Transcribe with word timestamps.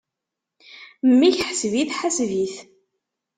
Mmi-k 1.09 1.39
ḥseb-it, 1.49 1.91
ḥaseb-it! 1.99 2.55